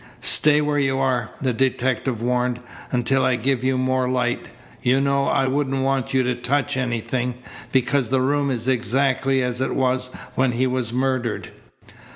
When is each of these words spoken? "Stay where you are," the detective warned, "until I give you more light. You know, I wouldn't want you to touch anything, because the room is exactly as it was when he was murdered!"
"Stay 0.23 0.61
where 0.61 0.79
you 0.79 0.97
are," 0.97 1.29
the 1.41 1.53
detective 1.53 2.23
warned, 2.23 2.59
"until 2.91 3.23
I 3.23 3.35
give 3.35 3.63
you 3.63 3.77
more 3.77 4.09
light. 4.09 4.49
You 4.81 4.99
know, 4.99 5.25
I 5.25 5.45
wouldn't 5.45 5.83
want 5.83 6.11
you 6.11 6.23
to 6.23 6.33
touch 6.33 6.75
anything, 6.75 7.35
because 7.71 8.09
the 8.09 8.19
room 8.21 8.49
is 8.49 8.67
exactly 8.67 9.43
as 9.43 9.61
it 9.61 9.75
was 9.75 10.09
when 10.33 10.53
he 10.53 10.65
was 10.65 10.91
murdered!" 10.91 11.49